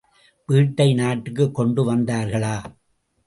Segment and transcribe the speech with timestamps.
[0.49, 2.55] வீட்டை நாட்டுக்குக் கொண்டு வந்தார்களா?